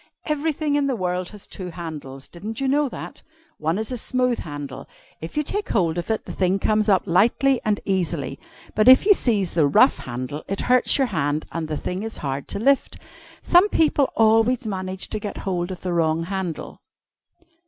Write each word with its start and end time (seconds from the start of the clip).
Everything 0.25 0.73
in 0.73 0.87
the 0.87 0.95
world 0.95 1.29
has 1.29 1.45
two 1.45 1.69
handles. 1.69 2.27
Didn't 2.27 2.59
you 2.59 2.67
know 2.67 2.89
that? 2.89 3.21
One 3.59 3.77
is 3.77 3.91
a 3.91 3.99
smooth 3.99 4.39
handle. 4.39 4.89
If 5.19 5.37
you 5.37 5.43
take 5.43 5.69
hold 5.69 5.99
of 5.99 6.09
it, 6.09 6.25
the 6.25 6.31
thing 6.33 6.57
comes 6.57 6.89
up 6.89 7.03
lightly 7.05 7.61
and 7.63 7.79
easily, 7.85 8.39
but 8.73 8.87
if 8.87 9.05
you 9.05 9.13
seize 9.13 9.53
the 9.53 9.67
rough 9.67 9.99
handle, 9.99 10.43
it 10.47 10.61
hurts 10.61 10.97
your 10.97 11.05
hand 11.05 11.45
and 11.51 11.67
the 11.67 11.77
thing 11.77 12.01
is 12.01 12.17
hard 12.25 12.47
to 12.47 12.57
lift. 12.57 12.97
Some 13.43 13.69
people 13.69 14.09
always 14.15 14.65
manage 14.65 15.07
to 15.09 15.19
get 15.19 15.37
hold 15.45 15.69
of 15.69 15.81
the 15.81 15.93
wrong 15.93 16.23
handle." 16.23 16.81